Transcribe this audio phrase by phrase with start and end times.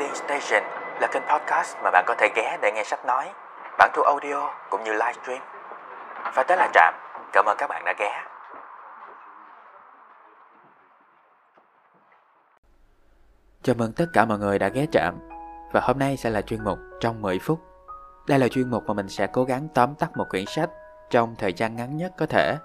[0.00, 0.62] Reading Station
[1.00, 3.32] là kênh podcast mà bạn có thể ghé để nghe sách nói,
[3.78, 5.42] bản thu audio cũng như livestream.
[6.34, 6.94] Và tới là Trạm,
[7.32, 8.24] cảm ơn các bạn đã ghé.
[13.62, 15.18] Chào mừng tất cả mọi người đã ghé Trạm
[15.72, 17.60] và hôm nay sẽ là chuyên mục trong 10 phút.
[18.26, 20.70] Đây là chuyên mục mà mình sẽ cố gắng tóm tắt một quyển sách
[21.10, 22.56] trong thời gian ngắn nhất có thể.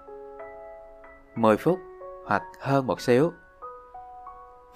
[1.36, 1.80] 10 phút
[2.26, 3.34] hoặc hơn một xíu.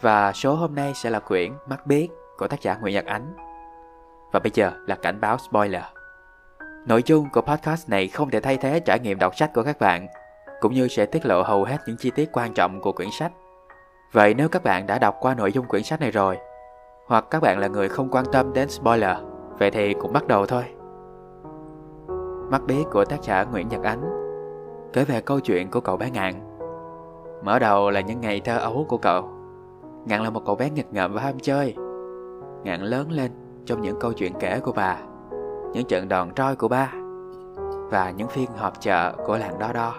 [0.01, 3.33] Và số hôm nay sẽ là quyển Mắt biết của tác giả Nguyễn Nhật Ánh.
[4.31, 5.83] Và bây giờ là cảnh báo spoiler.
[6.87, 9.79] Nội dung của podcast này không thể thay thế trải nghiệm đọc sách của các
[9.79, 10.07] bạn,
[10.59, 13.31] cũng như sẽ tiết lộ hầu hết những chi tiết quan trọng của quyển sách.
[14.11, 16.37] Vậy nếu các bạn đã đọc qua nội dung quyển sách này rồi,
[17.07, 19.17] hoặc các bạn là người không quan tâm đến spoiler,
[19.59, 20.63] vậy thì cũng bắt đầu thôi.
[22.51, 24.01] Mắt bí của tác giả Nguyễn Nhật Ánh
[24.93, 26.33] kể về câu chuyện của cậu bé Ngạn.
[27.43, 29.29] Mở đầu là những ngày thơ ấu của cậu.
[30.05, 31.75] Ngạn là một cậu bé nghịch ngợm và ham chơi.
[32.63, 33.31] Ngạn lớn lên
[33.65, 34.97] trong những câu chuyện kể của bà,
[35.73, 36.91] những trận đòn roi của ba
[37.89, 39.95] và những phiên họp chợ của làng đo đo.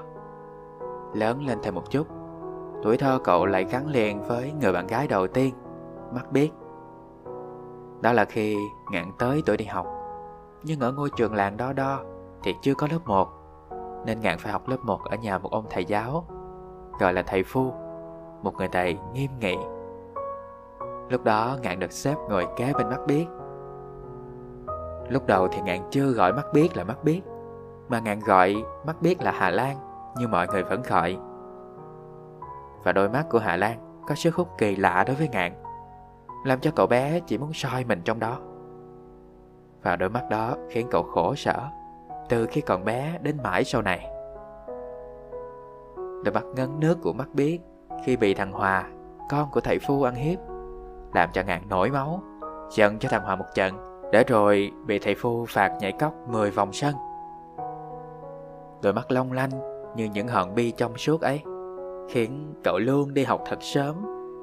[1.15, 2.07] Lớn lên thêm một chút,
[2.83, 5.55] tuổi thơ cậu lại gắn liền với người bạn gái đầu tiên,
[6.15, 6.51] mắt biết.
[8.01, 8.57] Đó là khi
[8.93, 9.87] ngạn tới tuổi đi học,
[10.63, 12.01] nhưng ở ngôi trường làng đo đo
[12.43, 13.29] thì chưa có lớp 1,
[14.07, 16.25] nên ngạn phải học lớp 1 ở nhà một ông thầy giáo,
[16.99, 17.73] gọi là thầy Phu,
[18.43, 19.57] một người thầy nghiêm nghị.
[21.11, 23.27] Lúc đó ngạn được xếp ngồi kế bên mắt biết.
[25.09, 27.21] Lúc đầu thì ngạn chưa gọi mắt biết là mắt biết,
[27.89, 29.77] mà ngạn gọi mắt biết là Hà Lan
[30.17, 31.19] như mọi người vẫn gọi.
[32.85, 35.53] Và đôi mắt của Hà Lan có sức hút kỳ lạ đối với ngạn,
[36.45, 38.39] làm cho cậu bé chỉ muốn soi mình trong đó.
[39.83, 41.69] Và đôi mắt đó khiến cậu khổ sở
[42.29, 44.11] từ khi còn bé đến mãi sau này.
[45.97, 47.61] Đôi mắt ngấn nước của mắt biết
[48.05, 48.85] khi bị thằng Hòa,
[49.31, 50.39] con của thầy Phu ăn hiếp,
[51.15, 52.23] làm cho ngạn nổi máu,
[52.71, 53.75] giận cho thằng Hòa một trận,
[54.13, 56.95] để rồi bị thầy Phu phạt nhảy cóc 10 vòng sân.
[58.83, 59.51] Đôi mắt long lanh
[59.97, 61.43] như những hòn bi trong suốt ấy,
[62.09, 63.95] khiến cậu luôn đi học thật sớm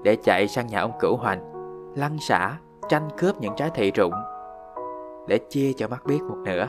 [0.04, 1.52] để chạy sang nhà ông cửu hoành,
[1.96, 2.58] lăn xả,
[2.90, 4.14] tranh cướp những trái thị rụng
[5.28, 6.68] để chia cho mắt biết một nửa.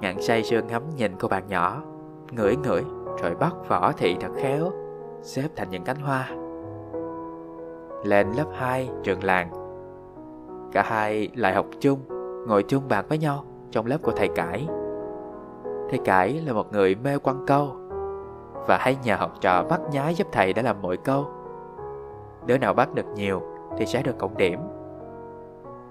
[0.00, 1.82] Ngạn say sưa ngắm nhìn cô bạn nhỏ
[2.30, 2.82] Ngửi ngửi
[3.22, 4.70] rồi bắt vỏ thị thật khéo
[5.22, 6.28] Xếp thành những cánh hoa
[8.02, 9.50] lên lớp 2 trường làng.
[10.72, 11.98] Cả hai lại học chung
[12.48, 14.66] Ngồi chung bàn với nhau Trong lớp của thầy Cải.
[15.90, 17.76] Thầy Cải là một người mê quăng câu
[18.66, 21.26] Và hay nhờ học trò bắt nhái giúp thầy để làm mỗi câu.
[22.46, 23.42] Đứa nào bắt được nhiều
[23.78, 24.60] Thì sẽ được cộng điểm.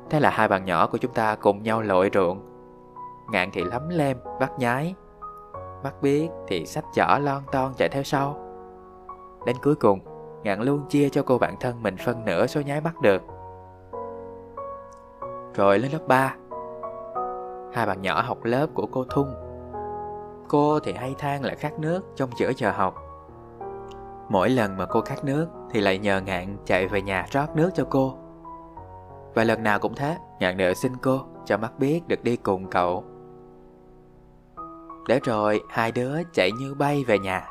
[0.09, 2.41] Thế là hai bạn nhỏ của chúng ta cùng nhau lội ruộng.
[3.31, 4.95] Ngạn thì lắm lem, bắt nhái
[5.83, 8.37] Mắt biết thì sách chở lon ton chạy theo sau.
[9.45, 9.99] Đến cuối cùng
[10.43, 13.21] Ngạn luôn chia cho cô bạn thân mình phân nửa số nhái bắt được.
[15.53, 16.35] Rồi lên lớp 3
[17.73, 19.33] Hai bạn nhỏ học lớp của cô Thung.
[20.47, 22.95] Cô thì hay than lại khát nước trong giữa giờ học.
[24.29, 27.69] Mỗi lần mà cô khát nước Thì lại nhờ Ngạn chạy về nhà rót nước
[27.75, 28.17] cho cô.
[29.33, 32.69] Và lần nào cũng thế, Ngạn đều xin cô cho mắt biết được đi cùng
[32.69, 33.03] cậu.
[35.07, 37.49] Để rồi hai đứa chạy như bay về nhà.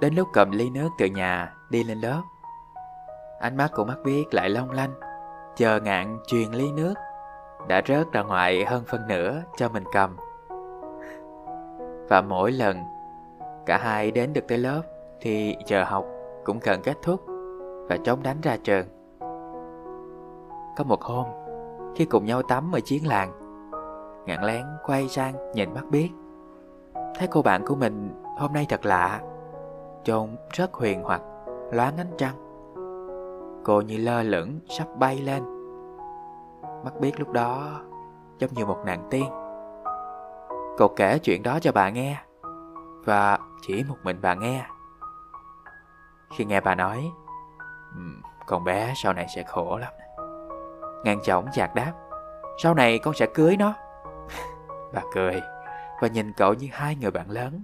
[0.00, 2.22] Đến lúc cầm ly nước từ nhà đi lên lớp
[3.40, 4.94] Ánh mắt của mắt biết lại long lanh,
[5.56, 6.94] Chờ ngạn truyền ly nước.
[7.68, 10.16] Đã rớt ra ngoài hơn phân nửa cho mình cầm.
[12.08, 12.76] Và mỗi lần
[13.66, 14.82] cả hai đến được tới lớp
[15.20, 16.06] Thì giờ học
[16.44, 17.24] cũng cần kết thúc
[17.88, 18.86] Và chống đánh ra trường.
[20.76, 21.26] Có một hôm,
[21.96, 23.32] Khi cùng nhau tắm ở chiến làng,
[24.26, 26.10] Ngạn lén quay sang nhìn mắt biết.
[26.94, 29.20] Thấy cô bạn của mình hôm nay thật lạ,
[30.04, 31.22] Trông rất huyền hoặc.
[31.72, 32.34] Loáng ánh trăng.
[33.64, 35.42] Cô như lơ lửng sắp bay lên.
[36.84, 37.80] Mắt biết lúc đó
[38.38, 39.24] Giống như một nàng tiên.
[40.78, 42.22] Cô kể chuyện đó cho bà nghe,
[43.04, 44.66] Và chỉ một mình bà nghe.
[46.36, 47.10] Khi nghe bà nói
[48.46, 49.92] Con bé sau này sẽ khổ lắm.
[51.04, 51.92] Ngang chóng chạc đáp,
[52.62, 53.74] Sau này con sẽ cưới nó.
[54.92, 55.40] Bà cười
[56.00, 57.62] và nhìn cậu như hai người bạn lớn.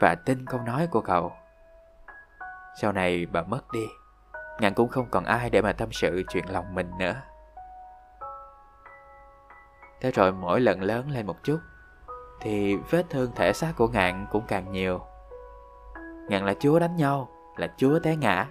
[0.00, 1.32] Và tin câu nói của cậu
[2.80, 3.86] sau này bà mất đi
[4.60, 7.14] ngạn cũng không còn ai để mà tâm sự chuyện lòng mình nữa.
[10.00, 11.58] Thế rồi mỗi lần lớn lên một chút
[12.40, 15.00] thì vết thương thể xác của ngạn cũng càng nhiều.
[16.28, 18.46] Ngạn là chúa đánh nhau là chúa té ngã.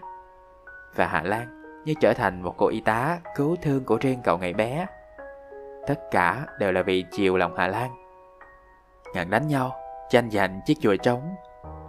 [0.96, 4.38] Và hạ lan như trở thành một cô y tá cứu thương của riêng cậu
[4.38, 4.86] ngày bé.
[5.88, 7.92] Tất cả đều là vì chiều lòng hạ lan.
[9.14, 9.76] Ngạn đánh nhau,
[10.10, 11.36] tranh giành chiếc chùa trống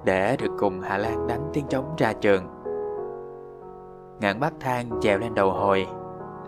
[0.05, 2.43] để được cùng Hà Lan đánh tiếng trống ra trường.
[4.21, 5.87] Ngạn bắt thang trèo lên đầu hồi,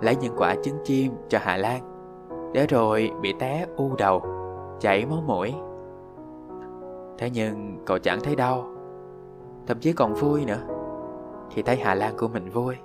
[0.00, 1.81] lấy những quả trứng chim cho Hà Lan,
[2.52, 4.23] để rồi bị té u đầu,
[4.81, 5.55] chảy máu mũi.
[7.19, 8.64] Thế nhưng cậu chẳng thấy đau,
[9.67, 10.61] thậm chí còn vui nữa,
[11.50, 12.76] khi thấy Hà Lan của mình vui.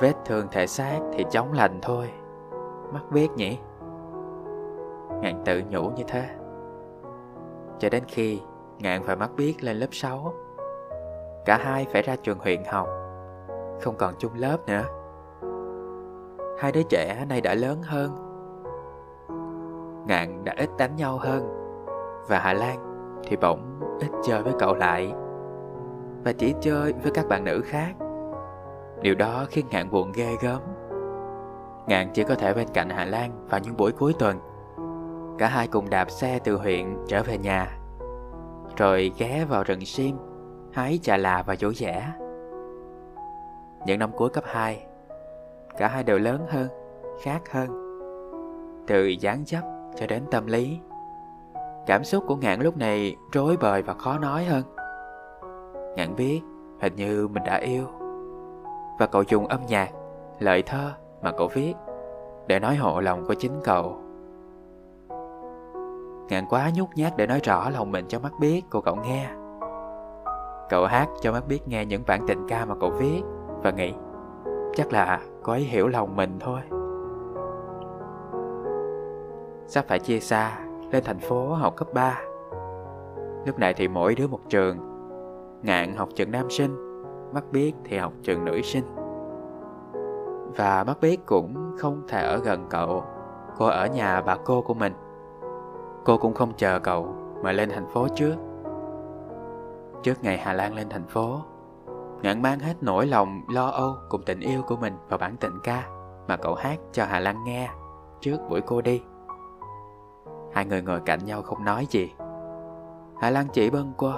[0.00, 2.10] Vết thương thể xác thì chóng lành thôi,
[2.92, 3.58] mắt biết nhỉ?
[5.20, 6.28] Ngạn tự nhủ như thế.
[7.78, 8.40] Cho đến khi
[8.78, 10.32] Ngạn và mắt biết lên lớp 6
[11.44, 12.88] Cả hai phải ra trường huyện học,
[13.80, 14.84] Không còn chung lớp nữa.
[16.58, 18.10] Hai đứa trẻ nay đã lớn hơn.
[20.06, 21.48] Ngạn đã ít đánh nhau hơn,
[22.28, 22.78] Và Hà Lan
[23.24, 25.12] thì bỗng ít chơi với cậu lại,
[26.24, 27.92] Và chỉ chơi với các bạn nữ khác.
[29.02, 30.60] Điều đó khiến Ngạn buồn ghê gớm.
[31.86, 34.38] Ngạn chỉ có thể bên cạnh Hà Lan vào những buổi cuối tuần.
[35.38, 37.77] Cả hai cùng đạp xe từ huyện trở về nhà.
[38.78, 40.16] Rồi ghé vào rừng sim
[40.72, 42.12] Hái trà là và dỗ dẻ
[43.86, 44.86] Những năm cuối cấp 2
[45.78, 46.68] Cả hai đều lớn hơn
[47.22, 47.68] Khác hơn
[48.86, 49.62] Từ dáng dấp
[49.96, 50.78] cho đến tâm lý.
[51.86, 54.62] Cảm xúc của Ngạn lúc này rối bời và khó nói hơn.
[55.96, 56.40] Ngạn biết
[56.80, 57.84] hình như mình đã yêu
[58.98, 59.90] Và cậu dùng âm nhạc,
[60.38, 60.92] lời thơ
[61.22, 61.74] mà cậu viết
[62.46, 64.07] Để nói hộ lòng của chính cậu.
[66.28, 69.30] Ngạn quá nhút nhát để nói rõ lòng mình cho mắt biết, cô cậu nghe.
[70.68, 73.22] Cậu hát cho mắt biết nghe những bản tình ca mà cậu viết,
[73.62, 73.94] Và nghĩ,
[74.74, 76.60] Chắc là cô ấy hiểu lòng mình thôi.
[79.66, 80.58] Sắp phải chia xa,
[80.92, 82.20] Lên thành phố học cấp 3
[83.46, 84.78] Lúc này thì mỗi đứa một trường.
[85.62, 86.76] Ngạn học trường nam sinh,
[87.32, 88.84] Mắt biết thì học trường nữ sinh.
[90.56, 93.04] Và mắt biết cũng không thể ở gần cậu.
[93.58, 94.92] Cô ở nhà bà cô của mình.
[96.04, 98.36] Cô cũng không chờ cậu mà lên thành phố trước.
[100.02, 101.40] Trước ngày Hà Lan lên thành phố,
[102.22, 105.58] Ngạn mang hết nỗi lòng, lo âu, cùng tình yêu của mình vào bản tình
[105.62, 105.88] ca
[106.28, 107.70] Mà cậu hát cho Hà Lan nghe
[108.20, 109.02] trước buổi cô đi.
[110.52, 112.14] Hai người ngồi cạnh nhau không nói gì.
[113.20, 114.14] Hà Lan chỉ bâng qua.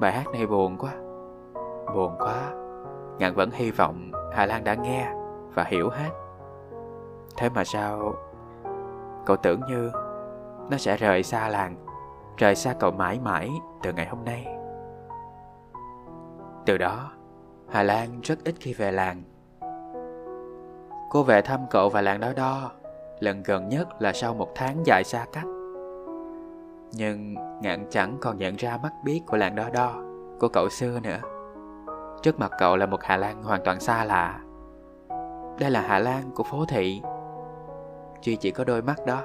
[0.00, 0.92] Bài hát này buồn quá.
[1.94, 2.52] Buồn quá.
[3.18, 5.12] Ngạn vẫn hy vọng Hà Lan đã nghe
[5.54, 6.10] Và hiểu hết.
[7.36, 8.14] Thế mà sao?
[9.26, 9.90] Cậu tưởng như
[10.72, 11.76] nó sẽ rời xa làng
[12.36, 13.50] Rời xa cậu mãi mãi
[13.82, 14.46] từ ngày hôm nay
[16.66, 17.10] từ đó,
[17.68, 19.22] Hà Lan rất ít khi về làng.
[21.10, 22.70] Cô về thăm cậu và làng đó đo,
[23.20, 25.44] lần gần nhất là sau một tháng dài xa cách.
[26.92, 29.92] Nhưng ngạn chẳng còn nhận ra mắt biết của làng đó đo,
[30.40, 31.18] của cậu xưa nữa.
[32.22, 34.40] Trước mặt cậu là một Hà Lan hoàn toàn xa lạ.
[35.58, 37.02] Đây là Hà Lan của phố thị.
[38.22, 39.22] Duy chỉ có đôi mắt đó,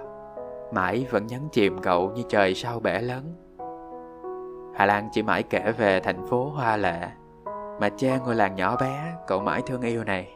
[0.71, 3.23] mãi vẫn nhấn chìm cậu như trời sau bể lớn.
[4.75, 7.07] Hà Lan chỉ mãi kể về thành phố hoa lệ
[7.79, 10.33] mà cha ngôi làng nhỏ bé cậu mãi thương yêu này.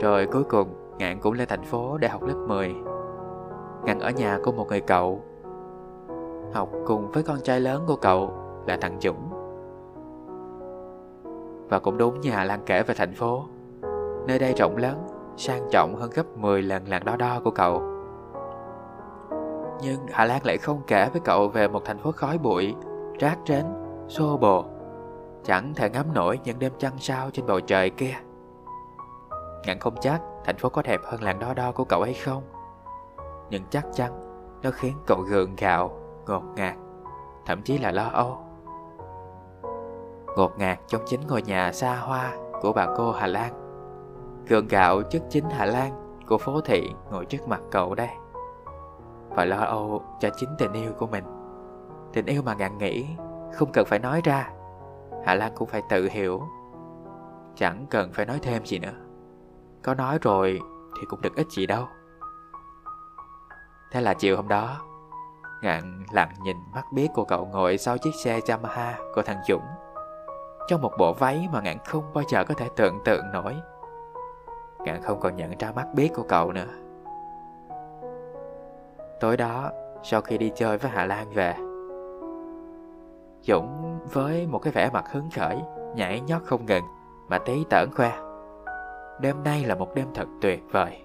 [0.00, 0.68] Rồi cuối cùng
[0.98, 2.74] Ngạn cũng lên thành phố để học lớp 10
[3.84, 5.22] Ngạn ở nhà của một người cậu
[6.52, 8.30] Học cùng với con trai lớn của cậu
[8.66, 9.30] là thằng Dũng
[11.68, 13.44] Và cũng đúng như Hà Lan kể về thành phố
[14.26, 15.06] Nơi đây rộng lớn,
[15.38, 17.82] sang trọng hơn gấp 10 lần làng đo đo của cậu.
[19.82, 22.74] Nhưng Hà Lan lại không kể với cậu về một thành phố khói bụi,
[23.18, 23.64] rác rến
[24.08, 24.64] xô bồ
[25.44, 28.14] Chẳng thể ngắm nổi những đêm trăng sao trên bầu trời kia.
[29.66, 32.42] Ngạn không chắc thành phố có đẹp hơn làng đo đo của cậu hay không
[33.50, 34.12] Nhưng chắc chắn
[34.62, 35.90] nó khiến cậu gượng gạo,
[36.26, 36.74] ngột ngạt
[37.46, 38.38] Thậm chí là lo âu.
[40.36, 43.67] Ngột ngạt trong chính ngôi nhà xa hoa của bà cô Hà Lan.
[44.48, 48.08] Gượng gạo chất chính Hà Lan của phố thị ngồi trước mặt cậu đây.
[49.28, 51.24] Và lo âu cho chính tình yêu của mình.
[52.12, 53.06] Tình yêu mà ngạn nghĩ
[53.54, 54.50] không cần phải nói ra.
[55.24, 56.42] Hạ Lan cũng phải tự hiểu.
[57.56, 58.94] Chẳng cần phải nói thêm gì nữa.
[59.82, 60.60] Có nói rồi
[61.00, 61.84] thì cũng được ít gì đâu.
[63.92, 64.76] Thế là chiều hôm đó,
[65.62, 69.62] Ngạn lặng nhìn mắt biết của cậu ngồi sau chiếc xe Yamaha của thằng Dũng.
[70.68, 73.54] Trong một bộ váy mà Ngạn không bao giờ có thể tưởng tượng nổi.
[74.84, 76.70] Ngạn không còn nhận ra mắt biết của cậu nữa.
[79.20, 79.70] Tối đó,
[80.02, 81.54] sau khi đi chơi với Hà Lan về
[83.42, 85.58] Dũng với một cái vẻ mặt hứng khởi
[85.96, 86.84] Nhảy nhót không ngừng
[87.28, 88.12] Mà tí tởn khoe.
[89.20, 91.02] Đêm nay là một đêm thật tuyệt vời.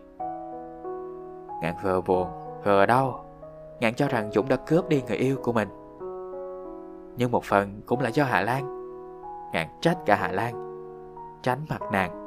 [1.61, 2.27] Ngạn vừa buồn
[2.63, 3.25] Vừa đau.
[3.79, 5.69] Ngạn cho rằng Dũng đã cướp đi người yêu của mình.
[7.17, 8.63] Nhưng một phần cũng là do Hà Lan.
[9.53, 10.53] Ngạn trách cả Hà Lan.
[11.41, 12.22] Tránh mặt nàng.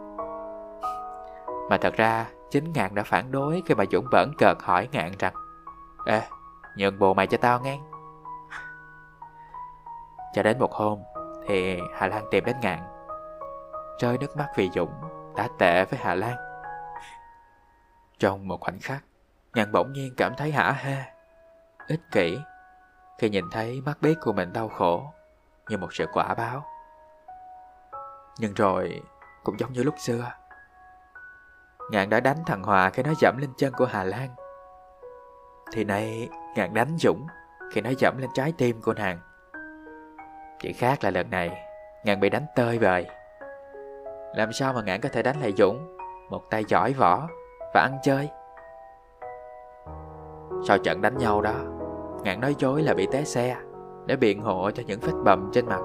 [1.71, 5.13] Mà thật ra Chính Ngạn đã phản đối khi mà Dũng bẩn cợt hỏi Ngạn
[5.19, 5.35] rằng
[6.07, 6.23] Ê,
[6.77, 7.79] nhường bồ mày cho tao nghe
[10.35, 10.99] cho đến một hôm
[11.47, 12.79] thì Hà Lan tìm đến Ngạn
[13.99, 14.93] rơi nước mắt vì Dũng
[15.37, 16.37] đã tệ với Hà Lan.
[18.19, 19.05] Trong một khoảnh khắc,
[19.55, 20.97] Ngạn bỗng nhiên cảm thấy hả hê,
[21.89, 22.39] ích kỷ
[23.19, 25.13] khi nhìn thấy mắt biết của mình đau khổ
[25.69, 26.65] như một sự quả báo.
[28.39, 29.03] Nhưng rồi,
[29.45, 30.33] cũng giống như lúc xưa,
[31.91, 34.29] Ngạn đã đánh thằng Hòa khi nó dẫm lên chân của Hà Lan.
[35.73, 37.27] Thì nay, Ngạn đánh Dũng
[37.73, 39.19] khi nó dẫm lên trái tim của nàng.
[40.59, 41.51] Chỉ khác là lần này,
[42.05, 43.07] Ngạn bị đánh tơi bời.
[44.35, 45.97] Làm sao mà Ngạn có thể đánh lại Dũng,
[46.31, 47.29] một tay giỏi võ
[47.75, 48.29] và ăn chơi?
[50.69, 51.57] Sau trận đánh nhau đó,
[52.23, 53.57] Ngạn nói dối là bị té xe
[54.07, 55.81] để biện hộ cho những vết bầm trên mặt.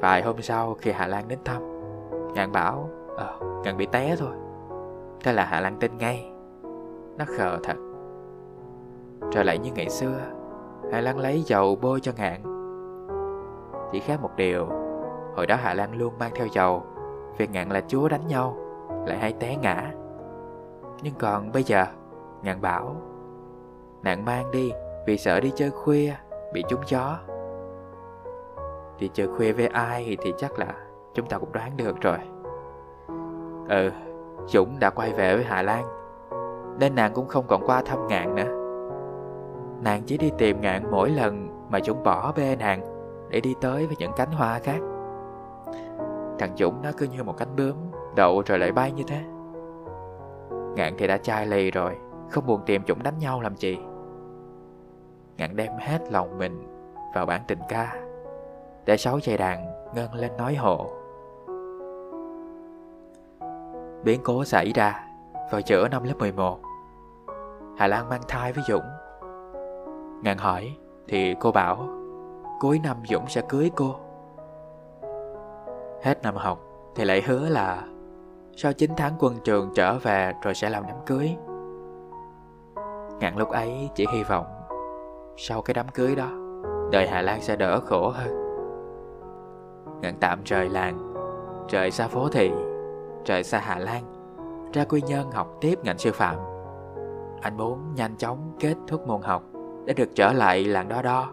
[0.00, 1.62] Vài hôm sau khi Hà Lan đến thăm,
[2.34, 4.34] Ngạn bảo Ờ, gần bị té thôi.
[5.24, 6.32] Thế là Hạ Lan tin ngay.
[7.18, 7.76] Nó khờ thật.
[9.32, 10.18] Trở lại như ngày xưa,
[10.92, 12.42] Hạ Lan lấy dầu bôi cho Ngạn.
[13.92, 14.66] Chỉ khác một điều,
[15.36, 16.82] hồi đó Hạ Lan luôn mang theo dầu,
[17.38, 18.56] việc Ngạn là chúa đánh nhau,
[19.06, 19.92] lại hay té ngã.
[21.02, 21.86] Nhưng còn bây giờ,
[22.44, 22.96] Ngạn bảo
[24.02, 24.72] Nạn mang đi
[25.06, 26.14] Vì sợ đi chơi khuya
[26.52, 27.18] Bị trúng gió
[28.98, 30.74] Đi chơi khuya với ai thì chắc là
[31.14, 32.18] Chúng ta cũng đoán được rồi
[33.68, 33.90] Ừ
[34.46, 35.84] Dũng đã quay về với Hà Lan,
[36.78, 38.64] Nên nàng cũng không còn qua thăm ngạn nữa.
[39.82, 42.80] Nàng chỉ đi tìm ngạn mỗi lần Mà Dũng bỏ bê nàng
[43.30, 44.78] Để đi tới với những cánh hoa khác.
[46.38, 47.76] Thằng Dũng nó cứ như một cánh bướm
[48.16, 49.20] Đậu rồi lại bay như thế.
[50.76, 51.96] Ngạn thì đã chai lì rồi,
[52.30, 53.78] Không buồn tìm Dũng đánh nhau làm gì.
[55.36, 56.66] Ngạn đem hết lòng mình
[57.14, 57.96] vào bản tình ca,
[58.84, 60.90] Để sáu dây đàn ngân lên nói hộ.
[64.04, 65.04] Biến cố xảy ra
[65.50, 66.58] vào giữa năm lớp 11
[67.78, 68.84] Hà Lan mang thai với Dũng.
[70.22, 70.76] Ngạn hỏi
[71.08, 71.88] thì cô bảo,
[72.60, 73.96] Cuối năm Dũng sẽ cưới cô.
[76.02, 76.60] Hết năm học
[76.94, 77.82] thì lại hứa là
[78.56, 81.36] Sau 9 tháng quân trường trở về rồi sẽ làm đám cưới.
[83.20, 84.46] Ngạn lúc ấy chỉ hy vọng
[85.36, 86.28] sau cái đám cưới đó,
[86.92, 88.28] đời Hà Lan sẽ đỡ khổ hơn.
[90.00, 91.14] Ngạn tạm rời làng,
[91.68, 92.52] Rời xa phố thị
[93.24, 94.02] Rời xa Hà Lan,
[94.72, 96.36] Ra quy Nhơn học tiếp ngành sư phạm.
[97.40, 99.42] Anh muốn nhanh chóng kết thúc môn học
[99.84, 101.32] Để được trở lại làng đó đó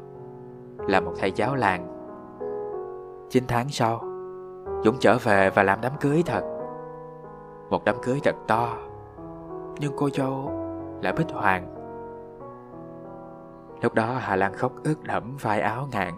[0.88, 1.88] Là một thầy giáo làng.
[3.30, 4.00] 9 tháng sau,
[4.84, 6.42] Dũng trở về và làm đám cưới thật.
[7.70, 8.78] Một đám cưới thật to,
[9.80, 10.52] Nhưng cô dâu
[11.02, 11.76] là Bích Hoàng.
[13.82, 16.14] Lúc đó Hà Lan khóc ướt đẫm vai áo ngạn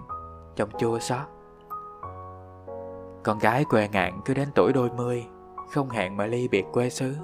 [0.56, 1.28] trong chua xót.
[3.24, 5.28] Con gái quê ngạn cứ đến tuổi đôi mươi
[5.74, 7.16] không hẹn mà ly biệt quê xứ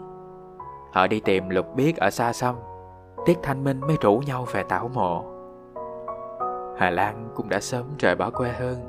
[0.92, 2.56] Họ đi tìm lục biết ở xa xăm
[3.26, 5.26] Tiết Thanh Minh mới rủ nhau về tảo mộ
[6.78, 8.80] Hà Lan cũng đã sớm rời bỏ quê hương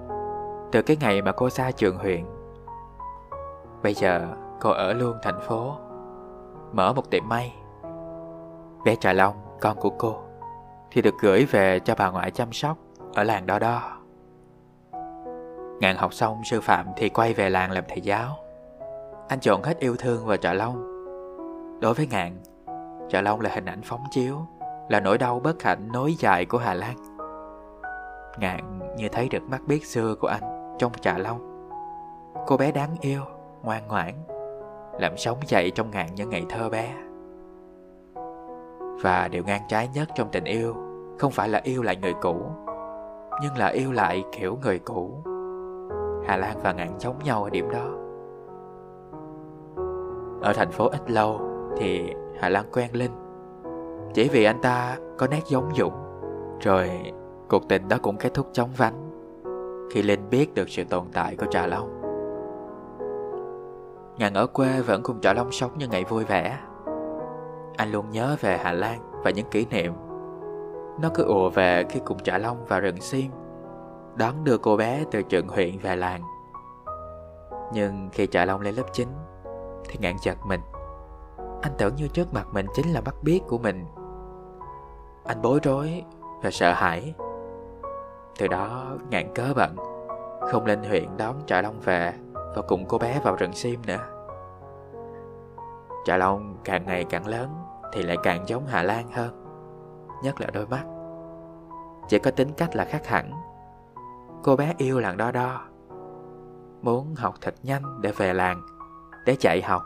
[0.72, 2.24] Từ cái ngày mà cô xa trường huyện
[3.82, 4.28] Bây giờ
[4.60, 5.76] cô ở luôn thành phố
[6.72, 7.54] Mở một tiệm may
[8.84, 10.22] Bé Trà Long, con của cô
[10.90, 12.78] thì được gửi về cho bà ngoại chăm sóc
[13.14, 13.98] ở làng đó đó.
[15.80, 18.36] Ngạn học xong sư phạm thì quay về làng làm thầy giáo.
[19.30, 20.82] Anh chọn hết yêu thương và Trà Long.
[21.80, 22.32] Đối với Ngạn,
[23.08, 24.36] Trà Long là hình ảnh phóng chiếu,
[24.88, 26.96] là nỗi đau bất hạnh nối dài của Hà Lan.
[28.38, 31.70] Ngạn như thấy được mắt biết xưa của anh trong Trà Long.
[32.46, 33.20] Cô bé đáng yêu,
[33.62, 34.14] ngoan ngoãn,
[35.00, 36.94] làm sống dậy trong Ngạn những ngày thơ bé.
[39.02, 40.74] Và điều ngang trái nhất trong tình yêu
[41.18, 42.36] Không phải là yêu lại người cũ
[43.42, 45.22] Nhưng là yêu lại kiểu người cũ
[46.26, 48.09] Hà Lan và Ngạn giống nhau ở điểm đó
[50.40, 51.40] ở thành phố ít lâu
[51.76, 53.12] Thì Hà Lan quen Linh.
[54.14, 55.94] Chỉ vì anh ta có nét giống Dũng.
[56.60, 56.90] Rồi
[57.48, 59.10] cuộc tình đó cũng kết thúc chóng vánh
[59.92, 62.00] Khi Linh biết được sự tồn tại của Trà Long.
[64.18, 66.58] Ngàn ở quê vẫn cùng Trà Long sống như ngày vui vẻ.
[67.76, 69.92] Anh luôn nhớ về Hà Lan và những kỷ niệm.
[71.02, 73.30] Nó cứ ùa về khi cùng Trà Long vào rừng sim
[74.16, 76.22] Đón đưa cô bé từ trường huyện về làng.
[77.72, 79.08] Nhưng khi Trà Long lên lớp 9
[79.90, 80.60] thì ngạn chật mình.
[81.62, 83.84] Anh tưởng như trước mặt mình chính là bắt biết của mình.
[85.24, 86.04] Anh bối rối
[86.42, 87.14] và sợ hãi.
[88.38, 89.76] Từ đó ngạn cớ bận
[90.50, 94.06] Không lên huyện đón Trà Long về Và cùng cô bé vào rừng sim nữa.
[96.04, 97.48] Trà Long càng ngày càng lớn
[97.92, 99.44] thì lại càng giống Hà Lan hơn,
[100.22, 100.84] nhất là đôi mắt.
[102.08, 103.32] Chỉ có tính cách là khác hẳn.
[104.42, 105.60] Cô bé yêu làng đo đo,
[106.82, 108.62] muốn học thật nhanh để về làng,
[109.24, 109.82] để chạy học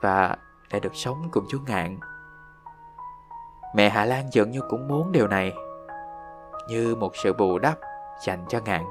[0.00, 0.36] và
[0.72, 1.98] để được sống cùng chú Ngạn.
[3.74, 5.52] Mẹ Hà Lan dường như cũng muốn điều này,
[6.68, 7.78] như một sự bù đắp
[8.24, 8.84] dành cho Ngạn.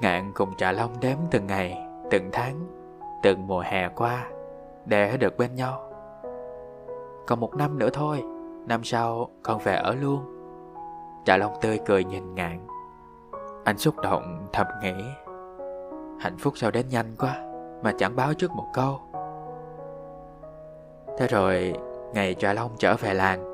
[0.00, 2.66] Ngạn cùng Trà Long đếm từng ngày, từng tháng,
[3.22, 4.26] từng mùa hè qua
[4.86, 5.92] để được bên nhau.
[7.26, 8.22] Còn một năm nữa thôi,
[8.66, 10.36] năm sau con về ở luôn.
[11.24, 12.66] Trà Long tươi cười nhìn Ngạn.
[13.64, 14.94] Anh xúc động thầm nghĩ,
[16.20, 17.49] hạnh phúc sao đến nhanh quá
[17.82, 19.00] mà chẳng báo trước một câu.
[21.18, 21.74] Thế rồi,
[22.14, 23.44] ngày Trà Long trở về làng,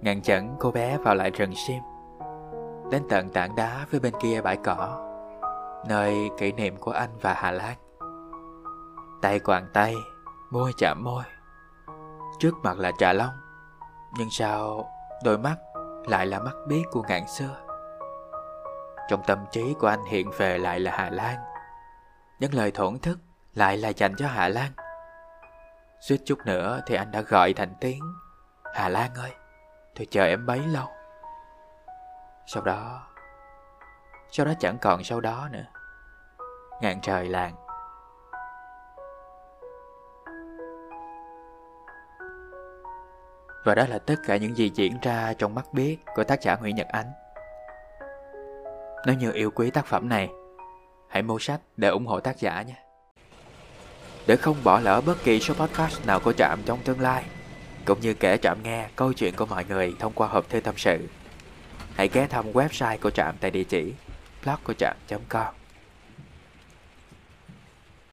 [0.00, 1.82] ngăn chặn cô bé vào lại rừng sim,
[2.90, 5.08] đến tận tảng đá phía bên kia bãi cỏ
[5.88, 7.76] nơi kỷ niệm của anh và Hà Lan.
[9.22, 9.94] Tay quàng tay,
[10.50, 11.22] môi chạm môi.
[12.38, 13.34] Trước mặt là Trà Long,
[14.18, 14.88] nhưng sao
[15.24, 15.56] đôi mắt
[16.06, 17.56] lại là mắt biết của ngạn xưa.
[19.08, 21.36] Trong tâm trí của anh hiện về lại là Hà Lan.
[22.42, 23.18] Những lời thổn thức
[23.54, 24.72] lại là dành cho Hà Lan.
[26.00, 28.02] Suýt chút nữa thì anh đã gọi thành tiếng
[28.74, 29.30] Hà Lan ơi,
[29.94, 30.86] tôi chờ em bấy lâu.
[32.46, 33.06] Sau đó
[34.30, 35.64] sau đó chẳng còn sau đó nữa
[36.80, 37.54] Ngàn trời làng
[43.64, 46.56] Và đó là tất cả những gì diễn ra trong mắt biết của tác giả
[46.56, 47.12] Nguyễn Nhật Ánh.
[49.06, 50.30] Nếu như yêu quý tác phẩm này,
[51.12, 52.74] hãy mua sách để ủng hộ tác giả nhé.
[54.26, 57.24] Để không bỏ lỡ bất kỳ số podcast nào của Trạm trong tương lai,
[57.84, 60.74] cũng như kể Trạm nghe câu chuyện của mọi người thông qua hộp thư tâm
[60.76, 61.08] sự,
[61.94, 63.92] hãy ghé thăm website của Trạm tại địa chỉ
[64.44, 65.61] blog của trạm.com